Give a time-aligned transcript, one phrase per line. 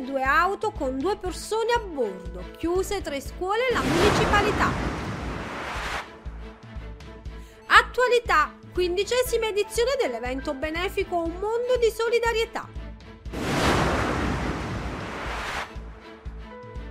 [0.00, 4.70] due auto con due persone a bordo, chiuse tre scuole e la municipalità.
[7.66, 12.68] Attualità, quindicesima edizione dell'evento benefico Un mondo di solidarietà.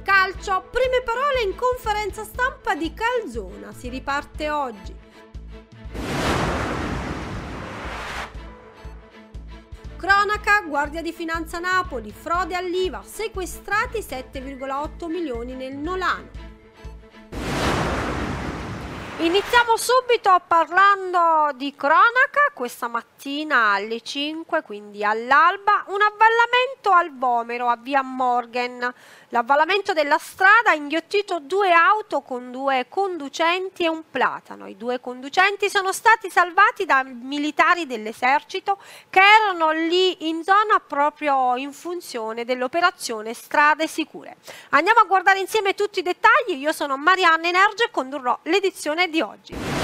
[0.04, 5.09] Calcio, prime parole in conferenza stampa di Calzona, si riparte oggi.
[10.00, 16.49] Cronaca, Guardia di Finanza Napoli, frode all'IVA, sequestrati 7,8 milioni nel Nolano.
[19.22, 27.68] Iniziamo subito parlando di cronaca, questa mattina alle 5, quindi all'alba, un avvallamento al Vomero
[27.68, 28.94] a via Morgan.
[29.32, 34.68] L'avvallamento della strada ha inghiottito due auto con due conducenti e un platano.
[34.68, 41.58] I due conducenti sono stati salvati da militari dell'esercito che erano lì in zona proprio
[41.58, 44.38] in funzione dell'operazione Strade Sicure.
[44.70, 46.56] Andiamo a guardare insieme tutti i dettagli.
[46.56, 49.79] Io sono Marianne Energe e condurrò l'edizione di oggi.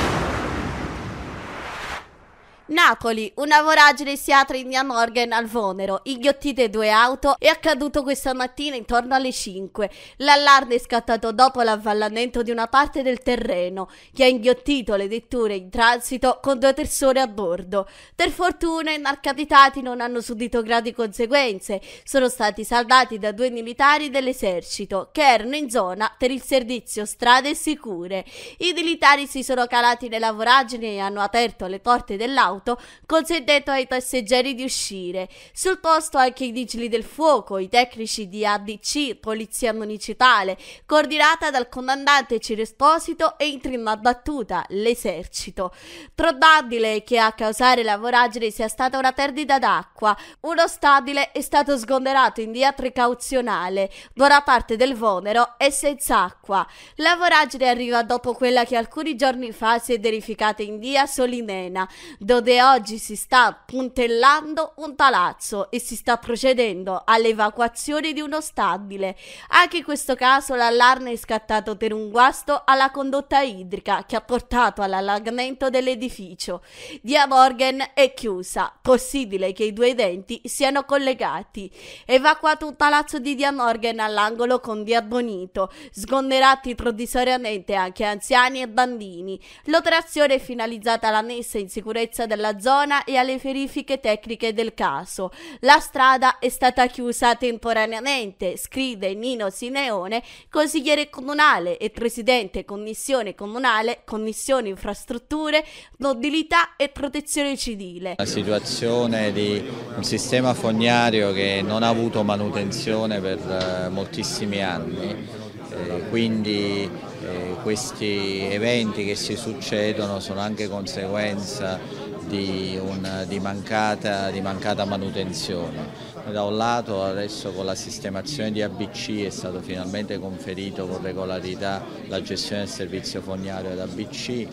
[2.68, 8.02] Napoli, una voragine si apre in via Morgan al Vonero, inghiottite due auto, è accaduto
[8.02, 9.88] questa mattina intorno alle 5.
[10.18, 15.54] L'allarme è scattato dopo l'avvallamento di una parte del terreno, che ha inghiottito le vetture
[15.54, 17.88] in transito con due persone a bordo.
[18.16, 24.10] Per fortuna i malcapitati non hanno subito gravi conseguenze, sono stati salvati da due militari
[24.10, 28.26] dell'esercito, che erano in zona per il servizio strade sicure.
[28.58, 33.72] I militari si sono calati nella voragine e hanno aperto le porte dell'auto auto, consentendo
[33.72, 35.30] ai passeggeri di uscire.
[35.54, 41.70] Sul posto anche i vigili del fuoco, i tecnici di ADC, Polizia Municipale, coordinata dal
[41.70, 45.74] comandante Ciro Esposito e in prima battuta l'esercito.
[46.14, 50.16] Probabile che a causare la voragine sia stata una perdita d'acqua.
[50.42, 53.92] Uno stabile è stato sgomberato in via precauzionale.
[54.14, 56.66] Buona parte del Vonero è senza acqua.
[56.96, 61.88] La voragine arriva dopo quella che alcuni giorni fa si è verificata in via Solimena,
[62.20, 68.40] dove dove oggi si sta puntellando un palazzo e si sta procedendo all'evacuazione di uno
[68.40, 69.18] stabile.
[69.48, 74.22] Anche in questo caso l'allarme è scattato per un guasto alla condotta idrica che ha
[74.22, 76.62] portato all'allagamento dell'edificio.
[77.02, 81.72] Via Morgan è chiusa, possibile che i due eventi siano collegati.
[82.06, 88.68] Evacuato un palazzo di Via Morgan all'angolo con Via Bonito, sgomberati provvisoriamente anche anziani e
[88.68, 89.40] bambini.
[89.64, 94.74] L'operazione è finalizzata alla messa in sicurezza del della zona e alle verifiche tecniche del
[94.74, 95.32] caso.
[95.62, 104.02] La strada è stata chiusa temporaneamente, scrive Nino Simeone, consigliere comunale e presidente commissione comunale,
[104.06, 105.64] commissione infrastrutture,
[105.98, 108.16] mobilità e protezione civile.
[108.18, 109.64] La situazione di
[109.96, 115.28] un sistema fognario che non ha avuto manutenzione per eh, moltissimi anni,
[115.72, 116.90] eh, quindi
[117.26, 121.80] eh, questi eventi che si succedono sono anche conseguenza
[122.28, 126.14] di, un, di, mancata, di mancata manutenzione.
[126.32, 131.84] Da un lato adesso con la sistemazione di ABC è stato finalmente conferito con regolarità
[132.08, 134.48] la gestione del servizio fognario ad ABC,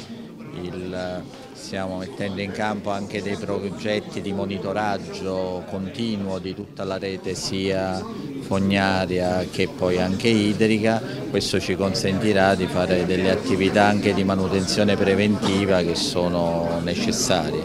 [0.60, 1.22] il,
[1.53, 8.03] stiamo mettendo in campo anche dei progetti di monitoraggio continuo di tutta la rete sia
[8.42, 14.97] fognaria che poi anche idrica, questo ci consentirà di fare delle attività anche di manutenzione
[14.97, 17.62] preventiva che sono necessarie.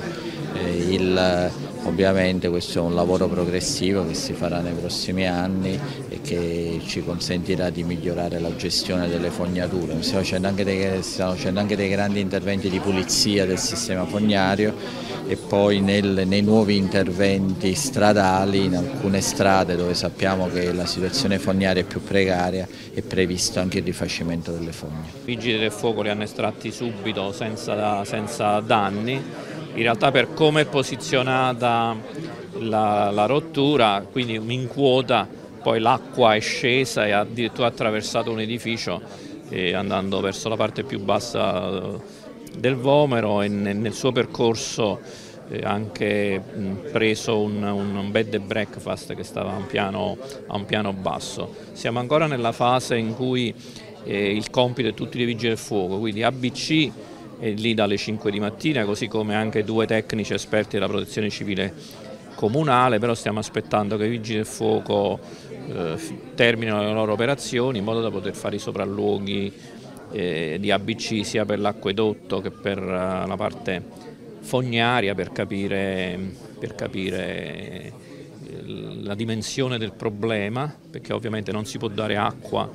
[0.54, 1.52] Eh, il,
[1.88, 5.80] Ovviamente questo è un lavoro progressivo che si farà nei prossimi anni
[6.28, 10.02] che ci consentirà di migliorare la gestione delle fognature.
[10.02, 14.76] Stiamo facendo anche dei, facendo anche dei grandi interventi di pulizia del sistema fognario
[15.26, 21.40] e poi nel, nei nuovi interventi stradali in alcune strade dove sappiamo che la situazione
[21.40, 25.08] fognaria è più precaria è previsto anche il rifacimento delle fogne.
[25.24, 29.24] I vigili del fuoco li hanno estratti subito senza, senza danni
[29.78, 31.96] in realtà per come è posizionata
[32.60, 35.28] la, la rottura, quindi in quota,
[35.62, 39.02] poi l'acqua è scesa e ha addirittura attraversato un edificio
[39.50, 42.00] eh, andando verso la parte più bassa eh,
[42.58, 45.00] del Vomero e nel, suo percorso
[45.50, 46.42] eh, anche
[46.92, 50.18] preso un, un, bed and breakfast che stava a un, piano,
[50.48, 51.56] a un piano basso.
[51.74, 53.54] Siamo ancora nella fase in cui
[54.10, 56.90] il compito è tutti dei vigili del fuoco, quindi ABC
[57.40, 61.74] è lì dalle 5 di mattina, così come anche due tecnici esperti della protezione civile
[62.36, 65.20] comunale, però stiamo aspettando che i vigili del fuoco
[65.68, 65.98] eh,
[66.36, 69.54] terminino le loro operazioni in modo da poter fare i sopralluoghi
[70.12, 73.84] eh, di ABC sia per l'acquedotto che per uh, la parte
[74.40, 76.18] fognaria per capire,
[76.58, 77.92] per capire
[79.02, 82.70] la dimensione del problema, perché ovviamente non si può dare acqua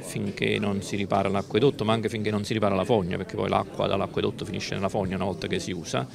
[0.00, 3.48] finché non si ripara l'acquedotto, ma anche finché non si ripara la fogna, perché poi
[3.48, 6.06] l'acqua dall'acquedotto finisce nella fogna una volta che si usa.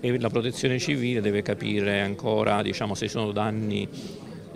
[0.00, 3.88] E la protezione civile deve capire ancora diciamo, se sono danni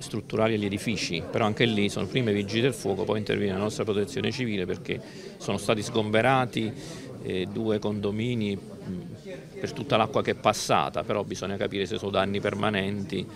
[0.03, 3.59] strutturali agli edifici, però anche lì sono prima i vigili del fuoco, poi interviene la
[3.61, 5.01] nostra protezione civile perché
[5.39, 6.75] sono stati sgomberati
[7.23, 8.59] eh, due condomini
[9.59, 13.27] per tutta l'acqua che è passata, però bisogna capire se sono danni permanenti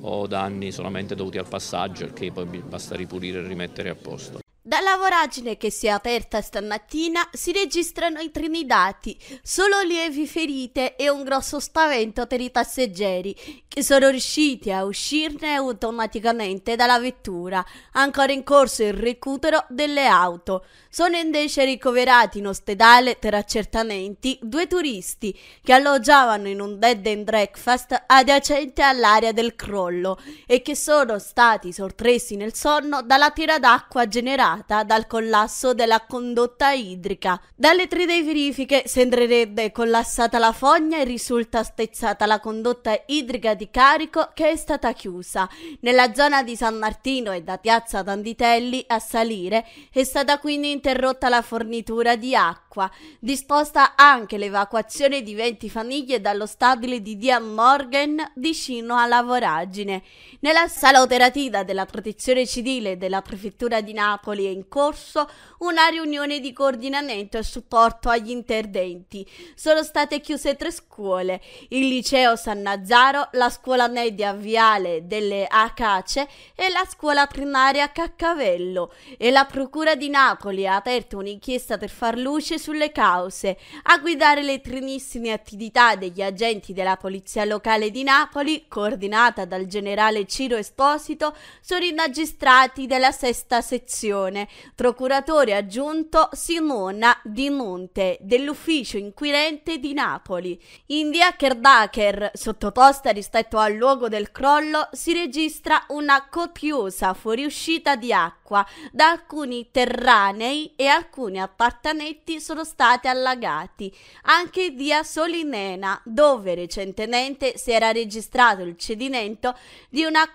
[0.00, 4.38] o danni solamente dovuti al passaggio, perché poi basta ripulire e rimettere a posto.
[4.68, 10.94] Dalla voragine che si è aperta stamattina si registrano i treni dati, solo lievi ferite
[10.94, 13.34] e un grosso spavento per i passeggeri
[13.66, 20.66] che sono riusciti a uscirne automaticamente dalla vettura, ancora in corso il recupero delle auto.
[20.90, 27.24] Sono invece ricoverati in ospedale per accertamenti due turisti che alloggiavano in un bed and
[27.24, 34.06] breakfast adiacente all'area del crollo e che sono stati sorpresi nel sonno dalla tira d'acqua
[34.06, 37.40] generata dal collasso della condotta idrica.
[37.54, 44.30] Dalle 3D verifiche sembrerebbe collassata la fogna e risulta spezzata la condotta idrica di carico
[44.34, 45.48] che è stata chiusa.
[45.80, 51.28] Nella zona di San Martino e da piazza Danditelli a salire è stata quindi interrotta
[51.28, 58.32] la fornitura di acqua, disposta anche l'evacuazione di 20 famiglie dallo stabile di Dian Morgan
[58.34, 60.02] vicino alla voragine.
[60.40, 65.28] Nella sala operativa della protezione civile della prefettura di Napoli è in corso
[65.58, 69.26] una riunione di coordinamento e supporto agli interventi.
[69.54, 71.40] Sono state chiuse tre scuole,
[71.70, 78.92] il liceo San Nazzaro, la scuola media Viale delle Acace e la scuola primaria Caccavello
[79.16, 83.58] e la procura di Napoli ha aperto un'inchiesta per far luce sulle cause.
[83.84, 90.26] A guidare le trinissime attività degli agenti della Polizia Locale di Napoli, coordinata dal generale
[90.26, 94.37] Ciro Esposito, sono i magistrati della sesta sezione,
[94.74, 100.60] procuratore aggiunto Simona Di Monte dell'ufficio inquirente di Napoli.
[100.86, 108.12] In via Kerdaker, sottoposta rispetto al luogo del crollo, si registra una copiosa fuoriuscita di
[108.12, 113.94] acqua da alcuni terranei e alcuni appartamenti sono stati allagati.
[114.22, 119.56] Anche via Solinena, dove recentemente si era registrato il cedimento
[119.88, 120.34] di una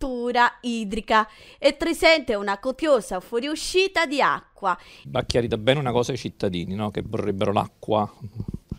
[0.00, 4.76] conduttura idrica e presente una copiosa fuoriuscita di acqua.
[5.04, 6.90] Va chiarita bene una cosa ai cittadini, no?
[6.90, 8.10] che vorrebbero l'acqua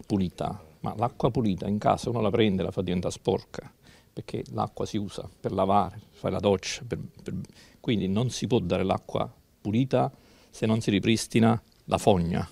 [0.08, 3.72] pulita, ma l'acqua pulita in casa uno la prende e la fa diventare sporca,
[4.12, 7.36] perché l'acqua si usa per lavare, fare la doccia, per, per...
[7.80, 9.32] quindi non si può dare l'acqua
[9.62, 10.12] pulita
[10.50, 12.50] se non si ripristina la fogna.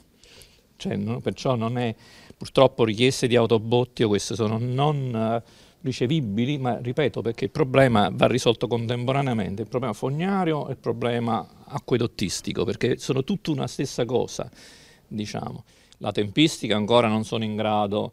[0.75, 1.93] Cioè, no, perciò non è,
[2.37, 5.49] purtroppo richieste di autobotti o queste sono non uh,
[5.81, 11.47] ricevibili, ma ripeto perché il problema va risolto contemporaneamente, il problema fognario e il problema
[11.65, 14.49] acquedottistico, perché sono tutte una stessa cosa,
[15.07, 15.63] diciamo.
[15.99, 18.11] La tempistica ancora non sono in grado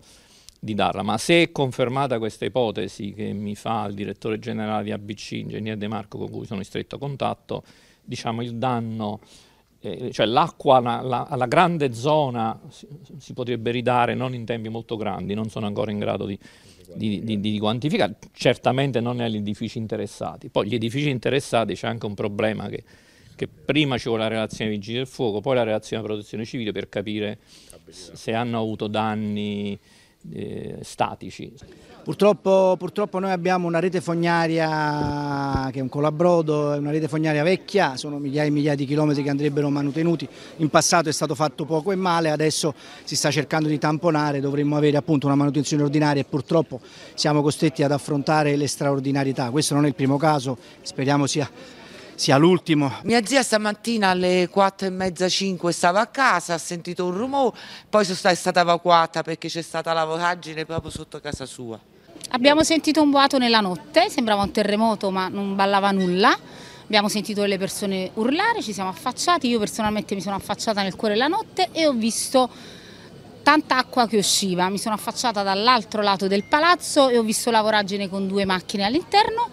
[0.59, 4.93] di darla, ma se è confermata questa ipotesi che mi fa il direttore generale di
[4.93, 7.63] ABC, Ingegner De Marco, con cui sono in stretto contatto,
[8.03, 9.21] diciamo il danno
[9.81, 14.97] eh, cioè l'acqua alla, alla, grande zona si, si, potrebbe ridare non in tempi molto
[14.97, 16.39] grandi, non sono ancora in grado di,
[16.95, 20.49] di, di, di quantificare, certamente non agli edifici interessati.
[20.49, 22.83] Poi gli edifici interessati c'è anche un problema che,
[23.35, 26.89] che prima ci vuole la relazione vigili del fuoco, poi la relazione protezione civile per
[26.89, 27.39] capire
[27.91, 29.79] se hanno avuto danni
[30.33, 31.53] eh, statici.
[32.07, 37.43] Purtroppo, purtroppo, noi abbiamo una rete fognaria che è un colabrodo, è una rete fognaria
[37.43, 40.29] vecchia, sono migliaia e migliaia di chilometri che andrebbero manutenuti,
[40.59, 44.77] in passato è stato fatto poco e male, adesso si sta cercando di tamponare, dovremmo
[44.77, 46.81] avere appunto una manutenzione ordinaria e purtroppo
[47.15, 51.51] siamo costretti ad affrontare le straordinarietà, questo non è il primo caso, speriamo sia
[52.17, 52.93] sia l'ultimo.
[53.03, 57.57] Mia zia stamattina alle 4 e mezza 5 stava a casa, ha sentito un rumore,
[57.89, 61.79] poi è stata evacuata perché c'è stata la voragine proprio sotto casa sua.
[62.31, 66.37] Abbiamo sentito un boato nella notte, sembrava un terremoto ma non ballava nulla.
[66.85, 71.15] Abbiamo sentito le persone urlare, ci siamo affacciati, io personalmente mi sono affacciata nel cuore
[71.15, 72.49] della notte e ho visto
[73.43, 74.69] tanta acqua che usciva.
[74.71, 78.85] Mi sono affacciata dall'altro lato del palazzo e ho visto la voragine con due macchine
[78.85, 79.51] all'interno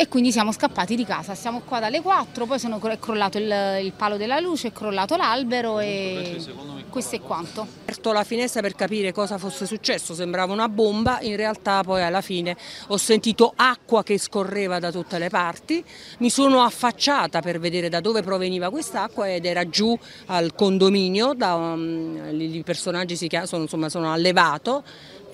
[0.00, 1.34] e quindi siamo scappati di casa.
[1.34, 5.16] Siamo qua dalle 4, poi sono, è crollato il, il, palo della luce, è crollato
[5.16, 6.40] l'albero e
[6.88, 7.62] questo è quanto.
[7.62, 12.04] Ho aperto la finestra per capire cosa fosse successo, sembrava una bomba, in realtà poi
[12.04, 15.84] alla fine ho sentito acqua che scorreva da tutte le parti,
[16.18, 21.54] mi sono affacciata per vedere da dove proveniva quest'acqua ed era giù al condominio, da,
[21.54, 24.84] um, i personaggi si chiamano, insomma, sono allevato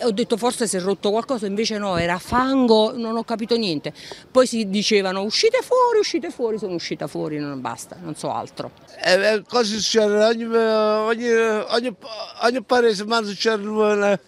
[0.05, 3.93] ho detto forse si è rotto qualcosa, invece no, era fango, non ho capito niente.
[4.31, 8.73] Poi si dicevano uscite fuori, uscite fuori, sono uscita fuori, non basta, non so altro.
[9.03, 11.31] Eh, cose succedono, ogni, ogni,
[11.69, 11.97] ogni,
[12.43, 14.19] ogni paese ma succedono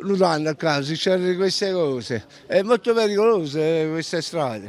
[0.00, 2.24] l'anno a casa, succedono queste cose.
[2.46, 3.58] È molto pericoloso
[3.90, 4.68] queste strade.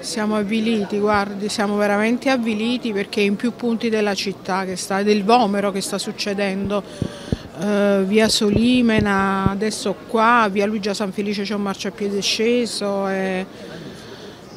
[0.00, 5.24] Siamo avviliti, guardi, siamo veramente avviliti perché in più punti della città, che sta, del
[5.24, 6.82] Vomero che sta succedendo,
[7.60, 13.46] eh, via Solimena, adesso qua, via Luigia San Felice c'è un marciapiede sceso e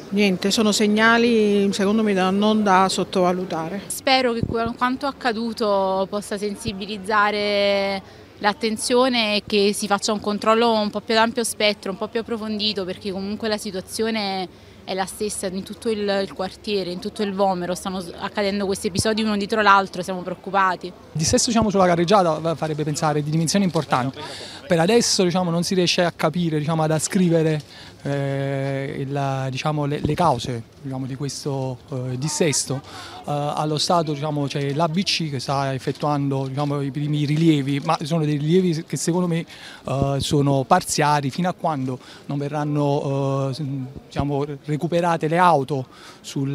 [0.08, 3.82] niente, sono segnali secondo me da, non da sottovalutare.
[3.86, 4.42] Spero che
[4.76, 8.02] quanto accaduto possa sensibilizzare
[8.38, 12.08] l'attenzione e che si faccia un controllo un po' più ad ampio spettro, un po'
[12.08, 14.48] più approfondito perché comunque la situazione
[14.84, 18.88] è la stessa in tutto il, il, quartiere, in tutto il Vomero, stanno accadendo questi
[18.88, 20.86] episodi uno dietro l'altro, siamo preoccupati.
[20.86, 24.20] Il dissesto diciamo, sulla carreggiata farebbe pensare di dimensioni importanti,
[24.66, 27.60] per adesso diciamo, non si riesce a capire, diciamo, ad ascrivere
[28.02, 32.80] eh, il, diciamo, le, le, cause diciamo, di questo eh, dissesto.
[33.26, 38.22] Eh, allo Stato diciamo, c'è l'ABC che sta effettuando diciamo, i primi rilievi, ma sono
[38.22, 39.46] dei rilievi che secondo me
[39.86, 43.64] eh, sono parziali fino a quando non verranno eh,
[44.06, 45.86] diciamo, recuperate le auto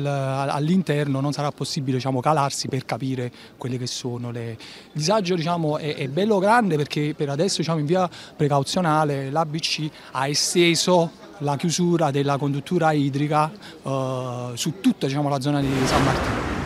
[0.05, 4.51] all'interno non sarà possibile diciamo, calarsi per capire quelle che sono le...
[4.51, 4.57] Il
[4.91, 10.27] disagio diciamo, è, è, bello grande perché per adesso diciamo, in via precauzionale l'ABC ha
[10.27, 16.58] esteso la chiusura della conduttura idrica eh, su tutta diciamo, la zona di San Martino.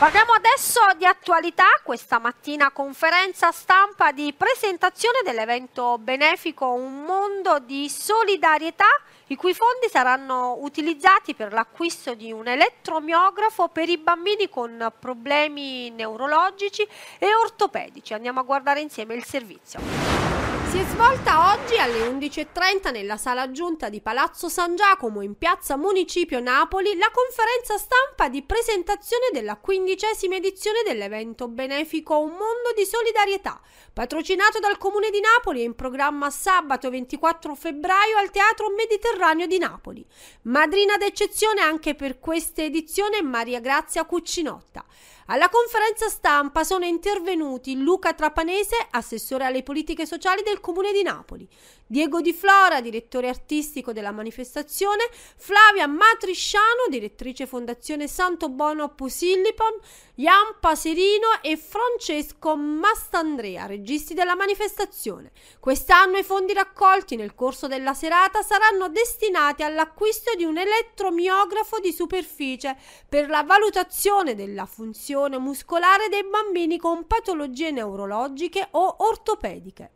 [0.00, 7.86] Parliamo adesso di attualità, questa mattina conferenza stampa di presentazione dell'evento benefico Un mondo di
[7.90, 8.88] solidarietà,
[9.26, 15.90] i cui fondi saranno utilizzati per l'acquisto di un elettromiografo per i bambini con problemi
[15.90, 16.88] neurologici
[17.18, 18.14] e ortopedici.
[18.14, 20.29] Andiamo a guardare insieme il servizio.
[20.70, 25.76] Si è svolta oggi alle 11.30 nella sala giunta di Palazzo San Giacomo in piazza
[25.76, 32.84] Municipio Napoli la conferenza stampa di presentazione della quindicesima edizione dell'evento benefico Un mondo di
[32.84, 33.60] solidarietà,
[33.92, 39.58] patrocinato dal Comune di Napoli e in programma sabato 24 febbraio al Teatro Mediterraneo di
[39.58, 40.06] Napoli.
[40.42, 44.84] Madrina d'eccezione anche per questa edizione Maria Grazia Cuccinotta.
[45.32, 51.48] Alla conferenza stampa sono intervenuti Luca Trapanese, assessore alle politiche sociali del Comune di Napoli,
[51.90, 59.76] Diego Di Flora, direttore artistico della manifestazione, Flavia Matrisciano, direttrice Fondazione Santo Bono Pusillipon,
[60.14, 65.32] Jan Paserino e Francesco Mastandrea, registi della manifestazione.
[65.58, 71.90] Quest'anno i fondi raccolti nel corso della serata saranno destinati all'acquisto di un elettromiografo di
[71.90, 72.76] superficie
[73.08, 79.90] per la valutazione della funzione muscolare dei bambini con patologie neurologiche o ortopediche.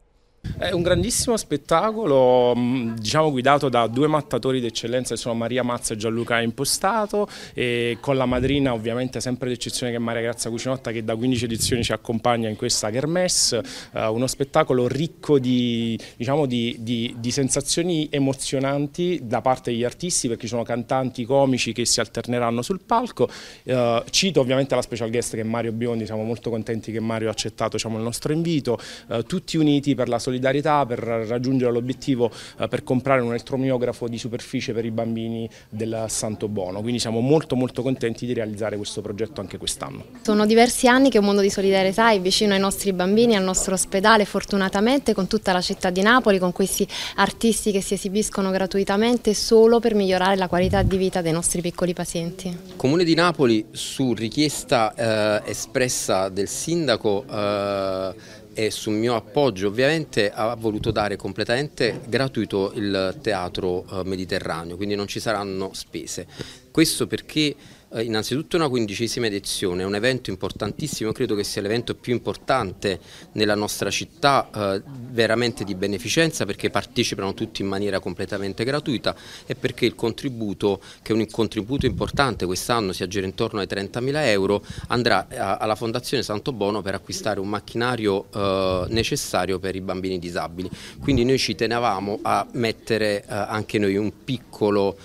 [0.56, 5.94] È un grandissimo spettacolo, mm, diciamo guidato da due mattatori d'eccellenza che sono Maria Mazza
[5.94, 10.92] e Gianluca Impostato e con la madrina ovviamente sempre d'eccezione che è Maria Grazia Cucinotta
[10.92, 16.46] che da 15 edizioni ci accompagna in questa kermesse, uh, uno spettacolo ricco di, diciamo,
[16.46, 21.84] di, di, di, sensazioni emozionanti da parte degli artisti perché ci sono cantanti comici che
[21.84, 23.28] si alterneranno sul palco,
[23.64, 27.26] uh, cito ovviamente la special guest che è Mario Biondi, siamo molto contenti che Mario
[27.26, 31.71] ha accettato diciamo, il nostro invito, uh, tutti uniti per la solidarietà solidarietà per raggiungere
[31.71, 36.99] l'obiettivo eh, per comprare un elettromiografo di superficie per i bambini del Santo Bono, quindi
[36.99, 40.05] siamo molto molto contenti di realizzare questo progetto anche quest'anno.
[40.23, 43.75] Sono diversi anni che un mondo di solidarietà è vicino ai nostri bambini, al nostro
[43.75, 46.87] ospedale, fortunatamente con tutta la città di Napoli, con questi
[47.17, 51.93] artisti che si esibiscono gratuitamente solo per migliorare la qualità di vita dei nostri piccoli
[51.93, 52.57] pazienti.
[52.76, 60.30] Comune di Napoli su richiesta eh, espressa del sindaco eh, e sul mio appoggio ovviamente
[60.30, 66.26] ha voluto dare completamente gratuito il teatro eh, mediterraneo, quindi non ci saranno spese.
[66.70, 67.54] Questo perché
[68.02, 72.98] innanzitutto una quindicesima edizione, un evento importantissimo, credo che sia l'evento più importante
[73.32, 79.14] nella nostra città, eh, veramente di beneficenza perché partecipano tutti in maniera completamente gratuita
[79.46, 84.26] e perché il contributo, che è un contributo importante quest'anno, si aggira intorno ai 30.000
[84.26, 89.80] euro, andrà a, alla Fondazione Santo Bono per acquistare un macchinario eh, necessario per i
[89.80, 90.70] bambini disabili.
[91.00, 94.96] Quindi noi ci tenevamo a mettere eh, anche noi un piccolo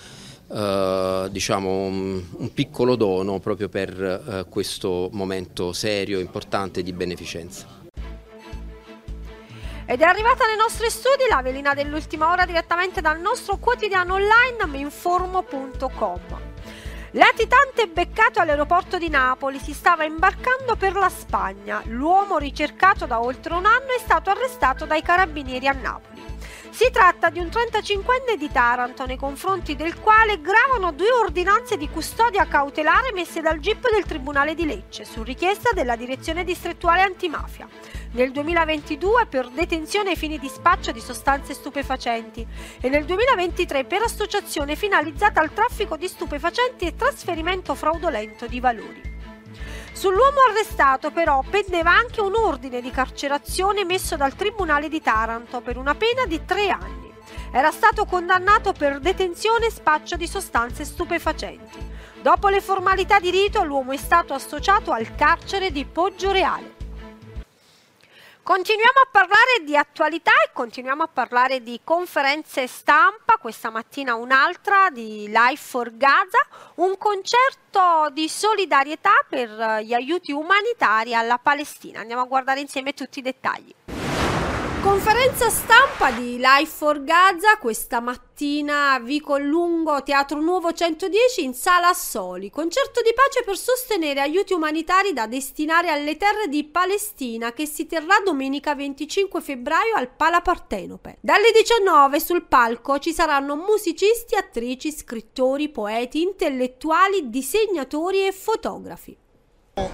[0.52, 6.92] eh, diciamo un, un, piccolo dono proprio per eh, questo momento serio e importante di
[6.92, 7.78] beneficenza.
[9.86, 14.66] Ed è arrivata nei nostri studi la velina dell'ultima ora direttamente dal nostro quotidiano online
[14.66, 16.20] minformo.com.
[17.14, 21.82] Latitante beccato all'aeroporto di Napoli si stava imbarcando per la Spagna.
[21.86, 26.19] L'uomo ricercato da oltre un anno è stato arrestato dai carabinieri a Napoli.
[26.70, 31.88] Si tratta di un 35enne di Taranto nei confronti del quale gravano due ordinanze di
[31.88, 37.68] custodia cautelare messe dal GIP del Tribunale di Lecce su richiesta della Direzione Distrettuale Antimafia.
[38.12, 42.46] Nel 2022 per detenzione ai fini di spaccio di sostanze stupefacenti
[42.80, 49.09] e nel 2023 per associazione finalizzata al traffico di stupefacenti e trasferimento fraudolento di valori.
[49.92, 55.76] Sull'uomo arrestato però pendeva anche un ordine di carcerazione emesso dal Tribunale di Taranto per
[55.76, 57.12] una pena di tre anni.
[57.52, 61.98] Era stato condannato per detenzione e spaccio di sostanze stupefacenti.
[62.22, 66.79] Dopo le formalità di rito l'uomo è stato associato al carcere di Poggio Reale.
[68.50, 74.90] Continuiamo a parlare di attualità e continuiamo a parlare di conferenze stampa, questa mattina un'altra
[74.90, 82.00] di Life for Gaza, un concerto di solidarietà per gli aiuti umanitari alla Palestina.
[82.00, 83.72] Andiamo a guardare insieme tutti i dettagli.
[84.82, 91.52] Conferenza stampa di Life for Gaza questa mattina a Vico Lungo, Teatro Nuovo 110 in
[91.52, 92.48] Sala Assoli.
[92.48, 97.86] Concerto di pace per sostenere aiuti umanitari da destinare alle terre di Palestina che si
[97.86, 101.18] terrà domenica 25 febbraio al Pala Partenope.
[101.20, 109.14] Dalle 19 sul palco ci saranno musicisti, attrici, scrittori, poeti, intellettuali, disegnatori e fotografi.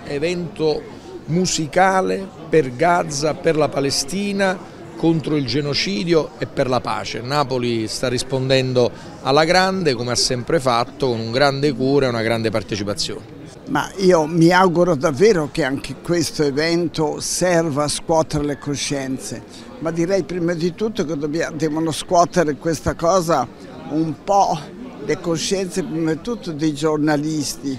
[0.05, 0.81] Evento
[1.27, 7.21] musicale per Gaza, per la Palestina contro il genocidio e per la pace.
[7.21, 8.91] Napoli sta rispondendo
[9.23, 13.35] alla grande, come ha sempre fatto, con un grande cuore e una grande partecipazione.
[13.69, 19.43] Ma io mi auguro davvero che anche questo evento serva a scuotere le coscienze,
[19.81, 23.47] ma direi prima di tutto che dobbiamo, devono scuotere questa cosa
[23.91, 24.59] un po'
[25.05, 27.77] le coscienze prima di tutto dei giornalisti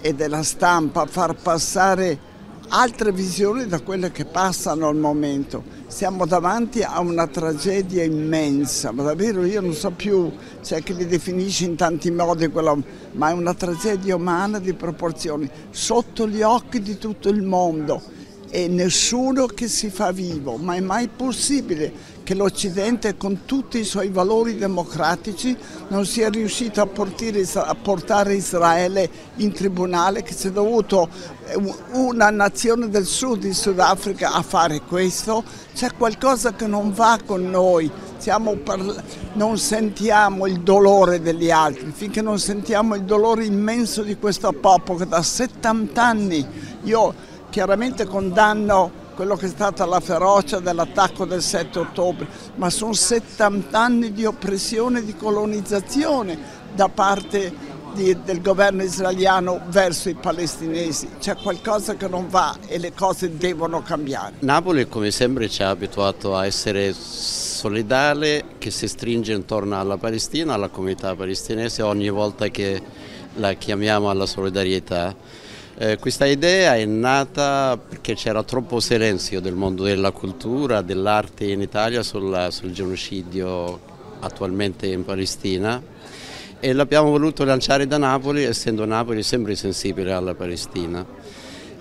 [0.00, 2.30] e della stampa, far passare
[2.74, 5.62] altre visioni da quelle che passano al momento.
[5.88, 10.30] Siamo davanti a una tragedia immensa, ma davvero io non so più,
[10.62, 12.74] c'è chi li definisce in tanti modi, quella,
[13.12, 18.68] ma è una tragedia umana di proporzioni, sotto gli occhi di tutto il mondo e
[18.68, 21.92] nessuno che si fa vivo, ma è mai possibile
[22.32, 25.54] che l'Occidente con tutti i suoi valori democratici
[25.88, 31.08] non sia riuscito a portare, Israele in tribunale, che si è dovuto
[31.44, 31.60] eh,
[31.92, 35.44] una nazione del sud, il Sudafrica, a fare questo.
[35.74, 37.90] C'è qualcosa che non va con noi,
[39.34, 45.00] non sentiamo il dolore degli altri, finché non sentiamo il dolore immenso di questo popolo
[45.00, 46.46] che da 70 anni
[46.84, 47.14] io
[47.50, 53.78] chiaramente condanno quello che è stata la ferocia dell'attacco del 7 ottobre, ma sono 70
[53.78, 61.08] anni di oppressione e di colonizzazione da parte di, del governo israeliano verso i palestinesi.
[61.18, 64.36] C'è qualcosa che non va e le cose devono cambiare.
[64.40, 70.54] Napoli come sempre ci ha abituato a essere solidale che si stringe intorno alla Palestina,
[70.54, 72.82] alla comunità palestinese ogni volta che
[73.36, 75.14] la chiamiamo alla solidarietà
[75.82, 81.60] eh, questa idea è nata perché c'era troppo silenzio del mondo della cultura, dell'arte in
[81.60, 83.80] Italia sul, sul genocidio
[84.20, 85.82] attualmente in Palestina
[86.60, 91.04] e l'abbiamo voluto lanciare da Napoli, essendo Napoli sempre sensibile alla Palestina.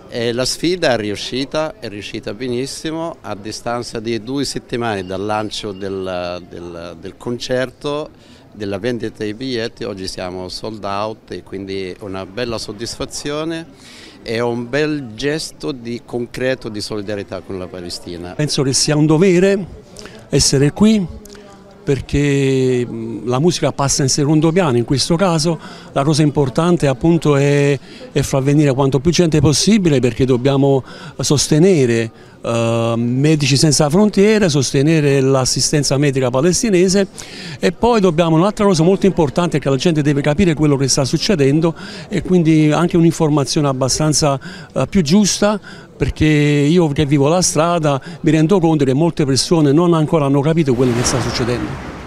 [0.10, 5.74] E la sfida è riuscita, è riuscita benissimo, a distanza di due settimane dal lancio
[5.74, 8.10] del, del, del concerto,
[8.54, 13.66] della vendita dei biglietti, oggi siamo sold out e quindi una bella soddisfazione
[14.24, 18.34] e un bel gesto di concreto di solidarietà con la Palestina.
[18.34, 19.66] Penso che sia un dovere
[20.30, 21.06] essere qui
[21.84, 22.88] perché
[23.24, 25.60] la musica passa in secondo piano, in questo caso.
[25.94, 27.78] La cosa importante appunto è,
[28.12, 30.84] è far venire quanto più gente possibile perché dobbiamo
[31.20, 37.08] sostenere uh, Medici Senza Frontiere, sostenere l'assistenza medica palestinese.
[37.60, 40.88] E poi dobbiamo, un'altra cosa molto importante è che la gente deve capire quello che
[40.88, 41.74] sta succedendo
[42.10, 44.40] e quindi anche un'informazione abbastanza
[44.74, 45.60] uh, più giusta
[46.02, 50.42] perché io che vivo la strada mi rendo conto che molte persone non ancora hanno
[50.42, 52.01] capito quello che sta succedendo.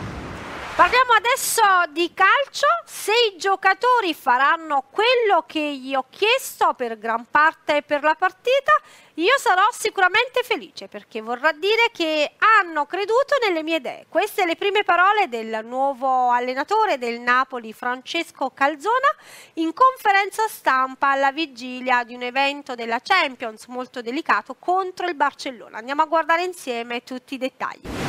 [0.77, 7.27] Parliamo adesso di calcio, se i giocatori faranno quello che gli ho chiesto per gran
[7.31, 8.73] parte per la partita,
[9.15, 14.07] io sarò sicuramente felice perché vorrà dire che hanno creduto nelle mie idee.
[14.09, 19.15] Queste le prime parole del nuovo allenatore del Napoli, Francesco Calzona,
[19.55, 25.79] in conferenza stampa alla vigilia di un evento della Champions molto delicato contro il Barcellona.
[25.79, 28.04] Andiamo a guardare insieme tutti i dettagli.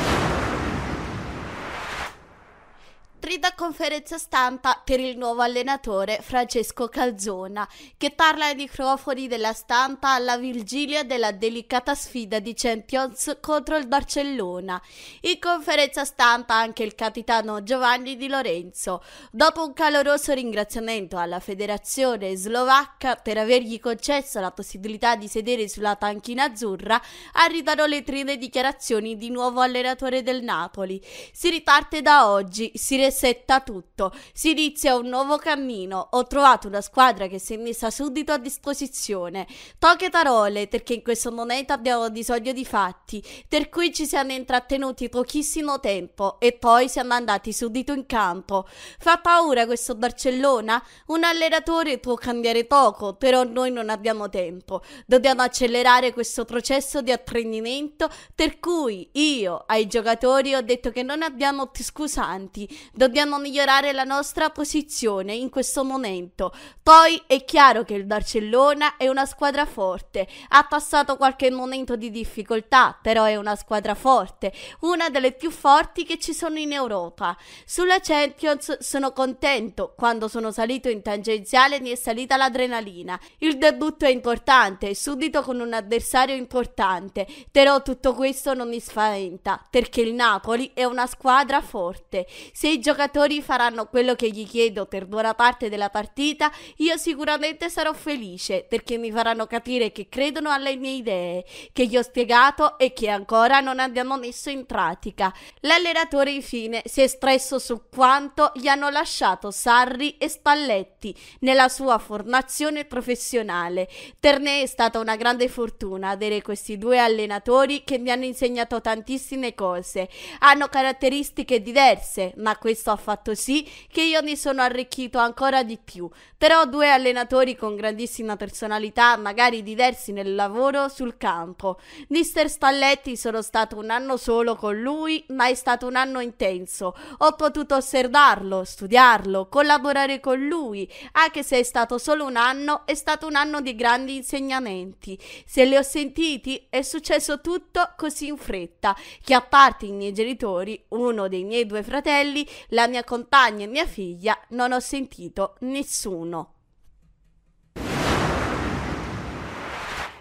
[3.26, 10.12] Nutrita conferenza stampa per il nuovo allenatore Francesco Calzona, che parla ai microfoni della stampa
[10.12, 14.80] alla vigilia della delicata sfida di Champions contro il Barcellona.
[15.22, 19.02] In conferenza stampa anche il capitano Giovanni Di Lorenzo.
[19.32, 25.96] Dopo un caloroso ringraziamento alla federazione slovacca per avergli concesso la possibilità di sedere sulla
[25.96, 31.04] panchina azzurra, arrivano le trine dichiarazioni di nuovo allenatore del Napoli.
[31.32, 36.08] Si riparte da oggi, si resetta tutto, si inizia un nuovo cammino.
[36.12, 39.46] Ho trovato una squadra che si è messa subito a disposizione.
[39.78, 45.08] Poche parole, perché in questo momento abbiamo bisogno di fatti, per cui ci siamo intrattenuti
[45.08, 48.66] pochissimo tempo e poi siamo andati subito in campo.
[48.98, 50.82] Fa paura questo Barcellona?
[51.06, 54.82] Un allenatore può cambiare poco, però noi non abbiamo tempo.
[55.06, 61.22] Dobbiamo accelerare questo processo di apprendimento, per cui io ai giocatori ho detto che non
[61.22, 63.04] abbiamo più scusanti, dobbiamo
[63.38, 66.52] migliorare la nostra posizione in questo momento.
[66.82, 72.10] Poi è chiaro che il Barcellona è una squadra forte, ha passato qualche momento di
[72.10, 77.36] difficoltà, però è una squadra forte, una delle più forti che ci sono in Europa.
[77.64, 83.18] Sulla Champions sono contento, quando sono salito in tangenziale mi è salita l'adrenalina.
[83.38, 89.64] Il debutto è importante, subito con un avversario importante, però tutto questo non mi spaventa,
[89.70, 92.26] perché il Napoli è una squadra forte.
[92.52, 92.94] Se i giocatori
[93.42, 98.96] faranno quello che gli chiedo per buona parte della partita, io sicuramente sarò felice, perché
[98.98, 103.60] mi faranno capire che credono alle mie idee, che gli ho spiegato e che ancora
[103.60, 105.32] non abbiamo messo in pratica.
[105.60, 111.98] L'allenatore infine si è espresso su quanto gli hanno lasciato Sarri e Spalletti nella sua
[111.98, 113.88] formazione professionale.
[114.18, 118.80] Per me è stata una grande fortuna avere questi due allenatori che mi hanno insegnato
[118.80, 120.08] tantissime cose.
[120.40, 122.56] Hanno caratteristiche diverse, ma
[122.86, 126.08] questo ha fatto sì che io mi sono arricchito ancora di più.
[126.38, 131.78] Però due allenatori con grandissima personalità, magari diversi nel lavoro sul campo.
[132.08, 136.94] Mister Spalletti sono stato un anno solo con lui, ma è stato un anno intenso.
[137.18, 142.94] Ho potuto osservarlo, studiarlo, collaborare con lui, anche se è stato solo un anno, è
[142.94, 145.18] stato un anno di grandi insegnamenti.
[145.46, 148.94] Se li ho sentiti, è successo tutto così in fretta,
[149.24, 153.68] che a parte i miei genitori, uno dei miei due fratelli, la mia compagna e
[153.68, 156.52] mia figlia, non ho sentito nessuno.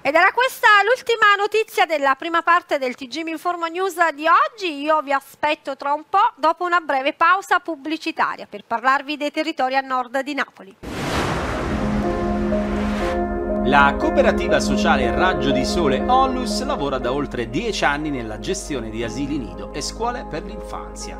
[0.08, 4.81] Ed era questa l'ultima notizia della prima parte del TG Mi Informo News di oggi.
[4.81, 9.75] Io vi aspetto tra un po' dopo una breve pausa pubblicitaria per parlarvi dei territori
[9.75, 10.75] a nord di Napoli.
[13.63, 19.03] La cooperativa sociale Raggio di Sole Onlus lavora da oltre dieci anni nella gestione di
[19.03, 21.19] asili nido e scuole per l'infanzia.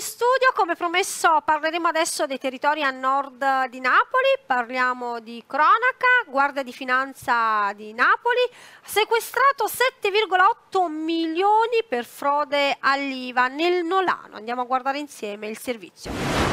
[0.00, 6.24] In studio, come promesso parleremo adesso dei territori a nord di Napoli, parliamo di cronaca,
[6.26, 8.40] Guardia di Finanza di Napoli,
[8.82, 16.49] sequestrato 7,8 milioni per frode all'IVA nel Nolano, andiamo a guardare insieme il servizio.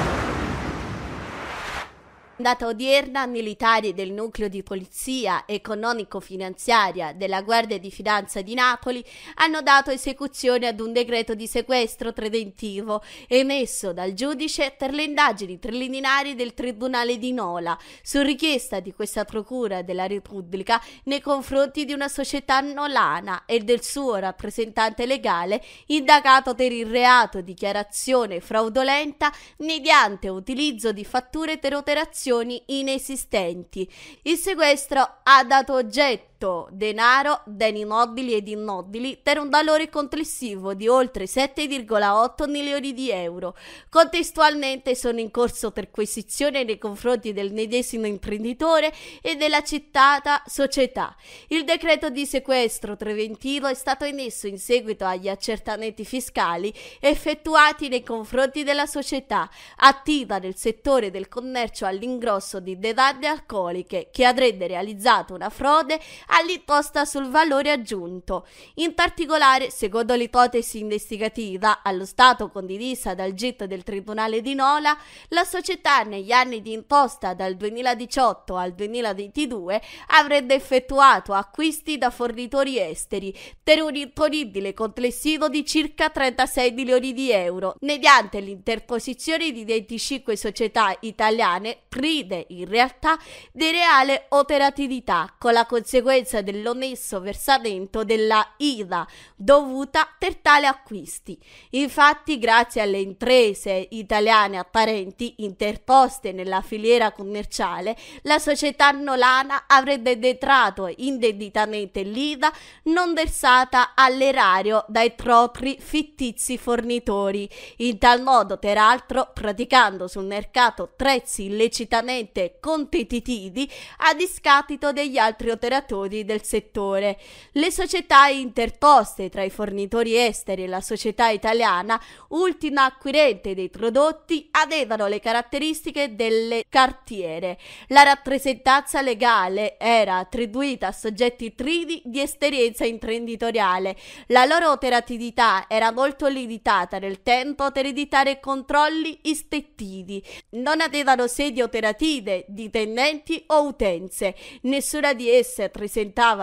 [2.37, 9.03] Data odierna, militari del nucleo di polizia economico-finanziaria della Guardia di Finanza di Napoli
[9.35, 15.57] hanno dato esecuzione ad un decreto di sequestro preventivo emesso dal giudice per le indagini
[15.57, 21.93] preliminari del Tribunale di Nola su richiesta di questa Procura della Repubblica nei confronti di
[21.93, 30.29] una società nolana e del suo rappresentante legale indagato per il reato dichiarazione fraudolenta mediante
[30.29, 32.25] utilizzo di fatture per operazioni
[32.67, 33.89] inesistenti.
[34.23, 36.27] Il sequestro ha dato oggetto
[36.71, 43.55] denaro, beni mobili ed immobili per un valore complessivo di oltre 7,8 milioni di euro.
[43.89, 51.15] Contestualmente sono in corso perquisizione nei confronti del medesimo imprenditore e della citata società.
[51.47, 58.03] Il decreto di sequestro preventivo è stato emesso in seguito agli accertamenti fiscali effettuati nei
[58.03, 65.33] confronti della società attiva nel settore del commercio all'ingrosso di bevande alcoliche che avrebbe realizzato
[65.33, 68.47] una frode all'imposta sul valore aggiunto.
[68.75, 74.97] In particolare, secondo l'ipotesi investigativa, allo stato condivisa dal GIT del Tribunale di Nola,
[75.29, 82.79] la società negli anni di imposta dal 2018 al 2022 avrebbe effettuato acquisti da fornitori
[82.79, 90.35] esteri per un imponibile complessivo di circa 36 milioni di euro, mediante l'interposizione di 25
[90.35, 93.17] società italiane prive in realtà
[93.51, 101.37] di reale operatività, con la conseguenza dell'onesso versamento della IVA dovuta per tali acquisti.
[101.71, 110.91] Infatti, grazie alle imprese italiane apparenti interposte nella filiera commerciale, la società nolana avrebbe detrato
[110.97, 112.51] indebitamente l'IVA
[112.83, 121.45] non versata all'erario dai propri fittizi fornitori, in tal modo peraltro praticando sul mercato prezzi
[121.45, 127.19] illecitamente competitivi a discapito degli altri operatori del settore.
[127.51, 134.47] Le società interposte tra i fornitori esteri e la società italiana, ultima acquirente dei prodotti,
[134.51, 137.57] avevano le caratteristiche delle cartiere.
[137.87, 143.95] La rappresentanza legale era attribuita a soggetti privi di esperienza imprenditoriale.
[144.27, 150.23] La loro operatività era molto limitata nel tempo per evitare controlli ispettivi.
[150.51, 154.35] Non avevano sedi operative, dipendenti o utenze.
[154.61, 155.95] Nessuna di esse presentava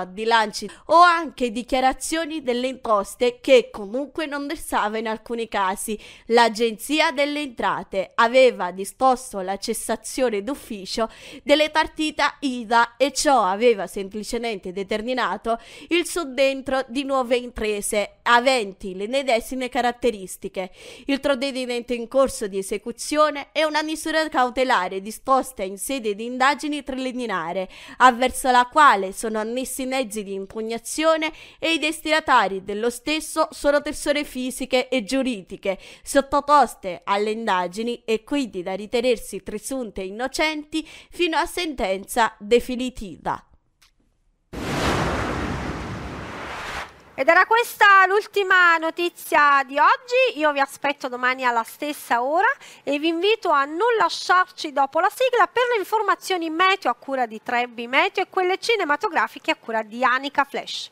[0.06, 5.98] bilanci o anche dichiarazioni delle imposte che comunque non versava in alcuni casi.
[6.26, 11.08] L'Agenzia delle Entrate aveva disposto la cessazione d'ufficio
[11.42, 19.08] delle partite IVA e ciò aveva semplicemente determinato il suddentro di nuove imprese aventi le
[19.08, 20.70] medesime caratteristiche.
[21.06, 26.82] Il provvedimento in corso di esecuzione è una misura cautelare disposta in sede di indagini
[26.82, 33.48] preliminare, avverso la quale sono ammessi i mezzi di impugnazione e i destinatari dello stesso
[33.52, 41.36] sono persone fisiche e giuridiche sottoposte alle indagini e quindi da ritenersi presunte innocenti fino
[41.36, 43.42] a sentenza definitiva.
[47.16, 52.48] Ed era questa l'ultima notizia di oggi, io vi aspetto domani alla stessa ora
[52.82, 57.26] e vi invito a non lasciarci dopo la sigla per le informazioni meteo a cura
[57.26, 60.90] di Trebbi Meteo e quelle cinematografiche a cura di Anica Flash.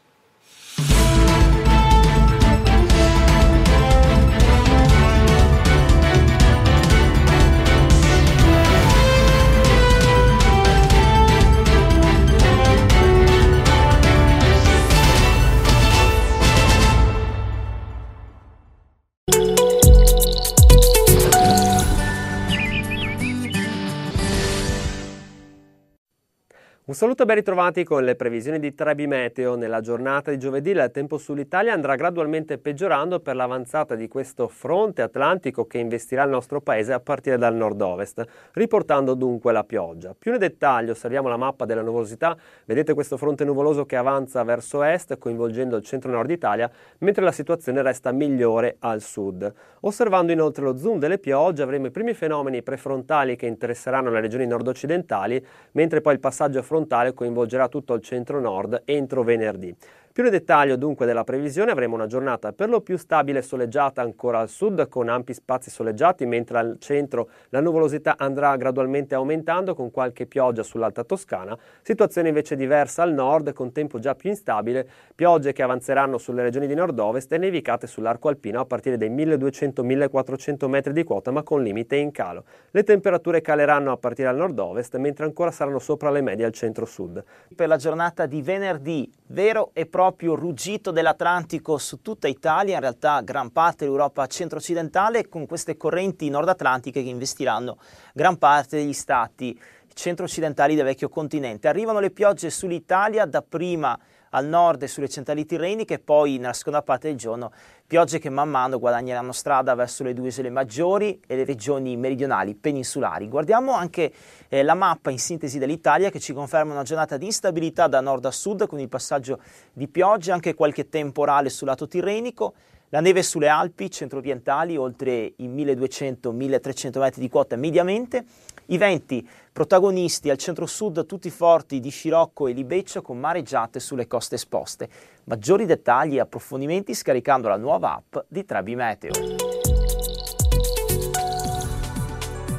[27.02, 29.56] Saluto e ben ritrovati con le previsioni di Trebi Meteo.
[29.56, 35.02] Nella giornata di giovedì il tempo sull'Italia andrà gradualmente peggiorando per l'avanzata di questo fronte
[35.02, 40.14] atlantico che investirà il nostro paese a partire dal nord-ovest, riportando dunque la pioggia.
[40.16, 42.36] Più nel dettaglio osserviamo la mappa della nuvolosità,
[42.66, 47.82] vedete questo fronte nuvoloso che avanza verso est coinvolgendo il centro-nord Italia, mentre la situazione
[47.82, 49.52] resta migliore al sud.
[49.80, 54.46] Osservando inoltre lo zoom delle piogge avremo i primi fenomeni prefrontali che interesseranno le regioni
[54.46, 59.74] nord-occidentali, mentre poi il passaggio frontale coinvolgerà tutto il centro-nord entro venerdì.
[60.12, 64.02] Più nel dettaglio dunque della previsione avremo una giornata per lo più stabile e soleggiata
[64.02, 69.74] ancora al sud con ampi spazi soleggiati, mentre al centro la nuvolosità andrà gradualmente aumentando
[69.74, 74.86] con qualche pioggia sull'Alta Toscana, situazione invece diversa al nord con tempo già più instabile,
[75.14, 80.66] piogge che avanzeranno sulle regioni di nord-ovest e nevicate sull'arco alpino a partire dai 1200-1400
[80.68, 82.44] metri di quota ma con limite in calo.
[82.72, 87.24] Le temperature caleranno a partire dal nord-ovest mentre ancora saranno sopra le medie al centro-sud.
[87.56, 90.00] Per la giornata di venerdì, vero e proprio
[90.34, 97.02] ruggito dell'Atlantico su tutta Italia, in realtà gran parte dell'Europa centro-occidentale con queste correnti nord-atlantiche
[97.02, 97.78] che investiranno
[98.12, 99.58] gran parte degli stati
[99.94, 101.68] centro-occidentali del vecchio continente.
[101.68, 103.98] Arrivano le piogge sull'Italia dapprima
[104.34, 107.52] al nord e sulle centrali tirreniche, poi nella seconda parte del giorno
[107.86, 112.54] piogge che man mano guadagneranno strada verso le due isole maggiori e le regioni meridionali
[112.54, 113.28] peninsulari.
[113.28, 114.12] Guardiamo anche
[114.48, 118.24] eh, la mappa in sintesi dell'Italia che ci conferma una giornata di instabilità da nord
[118.24, 119.40] a sud con il passaggio
[119.72, 122.54] di piogge, anche qualche temporale sul lato tirrenico.
[122.88, 128.24] La neve sulle Alpi centro-orientali, oltre i 1200-1300 metri di quota mediamente.
[128.66, 134.36] I venti protagonisti al centro-sud, tutti forti di Scirocco e Libeccio, con mareggiate sulle coste
[134.36, 134.88] esposte.
[135.24, 139.12] Maggiori dettagli e approfondimenti scaricando la nuova app di Trebi Meteo.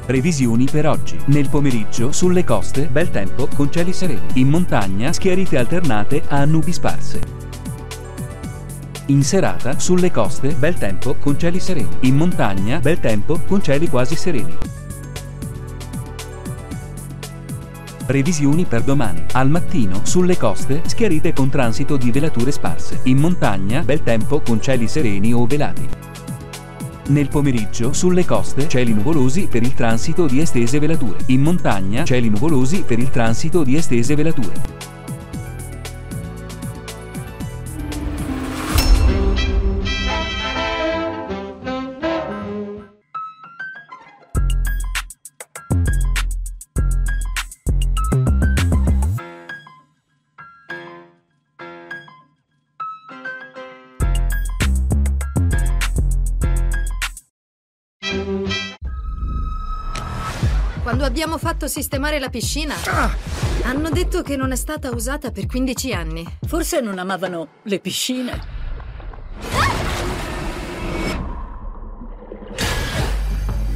[0.06, 1.18] Previsioni per oggi.
[1.28, 4.26] Nel pomeriggio sulle coste bel tempo con cieli sereni.
[4.34, 7.20] In montagna schiarite alternate a nubi sparse.
[9.06, 11.96] In serata sulle coste bel tempo con cieli sereni.
[12.00, 14.83] In montagna bel tempo con cieli quasi sereni.
[18.06, 19.24] Previsioni per domani.
[19.32, 23.00] Al mattino sulle coste schiarite con transito di velature sparse.
[23.04, 25.88] In montagna bel tempo con cieli sereni o velati.
[27.06, 31.18] Nel pomeriggio sulle coste cieli nuvolosi per il transito di estese velature.
[31.26, 34.93] In montagna cieli nuvolosi per il transito di estese velature.
[61.04, 62.74] Quando abbiamo fatto sistemare la piscina,
[63.64, 66.26] hanno detto che non è stata usata per 15 anni.
[66.46, 68.40] Forse non amavano le piscine.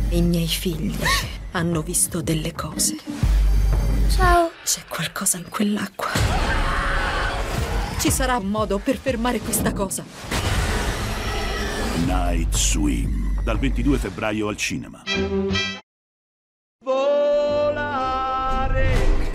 [0.09, 0.97] I miei figli
[1.51, 2.97] hanno visto delle cose.
[4.09, 4.51] Ciao.
[4.65, 6.09] C'è qualcosa in quell'acqua.
[7.99, 10.03] Ci sarà un modo per fermare questa cosa.
[12.07, 15.03] Night Swim, dal 22 febbraio al cinema.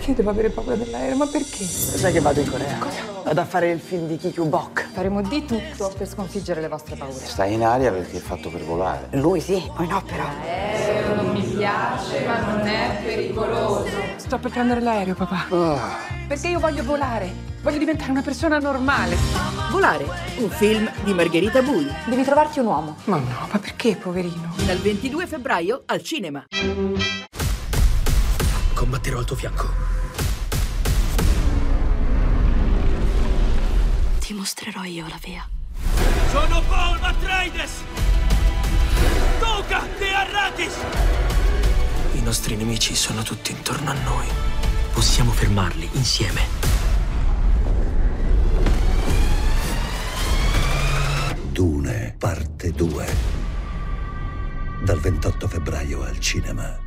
[0.04, 1.16] Perché devo avere paura dell'aereo?
[1.16, 1.64] Ma perché?
[1.64, 2.76] Sai che vado in Corea?
[2.76, 3.00] Cosa?
[3.24, 4.88] Vado a fare il film di Kikyu Bok.
[4.92, 7.14] Faremo di tutto per sconfiggere le vostre paure.
[7.14, 9.08] Stai in aria perché è fatto per volare.
[9.12, 10.24] Lui sì, poi no però.
[10.24, 13.88] L'aereo non mi piace, ma non è pericoloso.
[14.16, 15.46] Sto per prendere l'aereo, papà.
[16.28, 17.32] Perché io voglio volare.
[17.62, 19.16] Voglio diventare una persona normale.
[19.70, 20.04] Volare,
[20.36, 21.90] un film di Margherita Bui.
[22.04, 22.96] Devi trovarti un uomo.
[23.04, 24.52] Ma no, ma perché, poverino?
[24.66, 26.44] Dal 22 febbraio al cinema.
[29.04, 29.68] Combatterò al tuo fianco.
[34.18, 35.46] Ti mostrerò io la via.
[36.30, 37.82] Sono Paul Atreides!
[39.38, 40.74] Duca di Arrakis!
[42.14, 44.26] I nostri nemici sono tutti intorno a noi.
[44.94, 46.40] Possiamo fermarli insieme.
[51.50, 53.16] Dune, parte 2.
[54.82, 56.78] Dal 28 febbraio al cinema.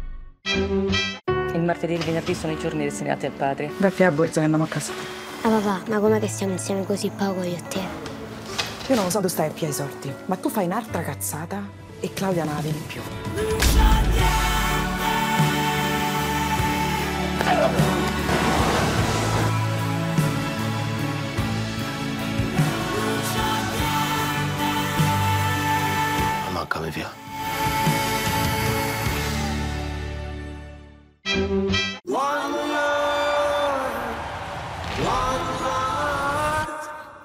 [1.68, 3.70] Martedì e il venerdì sono i giorni destinati al padre.
[3.76, 4.94] Beffi a borsa che andiamo a casa.
[5.42, 7.80] Ah papà, ma com'è che stiamo insieme così poco io e te?
[8.88, 11.62] Io non lo so dove stai a piedi sorti, ma tu fai un'altra cazzata
[12.00, 13.02] e Claudia non la vedi più.
[26.54, 27.27] Manca mi via.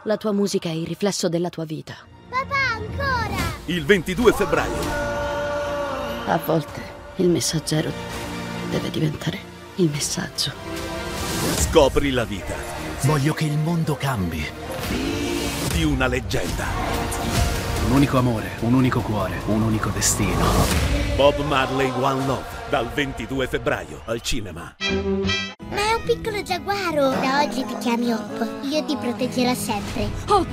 [0.05, 1.95] La tua musica è il riflesso della tua vita.
[2.29, 3.41] Papà, ancora!
[3.67, 4.81] Il 22 febbraio.
[6.27, 6.81] A volte
[7.17, 7.91] il messaggero
[8.71, 9.39] deve diventare
[9.77, 10.53] il messaggio.
[11.57, 12.55] Scopri la vita
[13.03, 14.45] Voglio che il mondo cambi.
[15.73, 16.67] di una leggenda.
[17.87, 20.47] Un unico amore, un unico cuore, un unico destino.
[21.17, 24.75] Bob Marley One Love, dal 22 febbraio al cinema.
[26.05, 27.11] Piccolo giaguaro.
[27.11, 28.45] Da oggi ti chiami Hop.
[28.63, 30.11] Io ti proteggerò sempre.
[30.29, 30.49] Hop!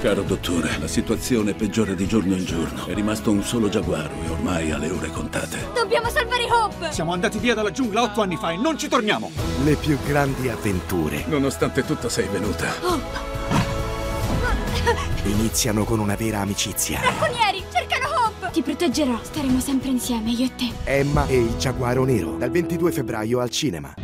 [0.00, 2.86] Caro dottore, la situazione peggiora di giorno in giorno.
[2.86, 5.68] È rimasto un solo giaguaro e ormai ha le ore contate.
[5.74, 6.88] Dobbiamo salvare Hop!
[6.88, 9.30] Siamo andati via dalla giungla otto anni fa e non ci torniamo!
[9.62, 12.72] Le più grandi avventure Nonostante tutto sei venuta.
[12.80, 13.28] Hop!
[15.24, 16.98] iniziano con una vera amicizia.
[16.98, 18.50] Bracconieri, cercano Hop!
[18.50, 19.18] Ti proteggerò.
[19.22, 20.72] Staremo sempre insieme, io e te.
[20.84, 23.94] Emma e il giaguaro nero, dal 22 febbraio al cinema.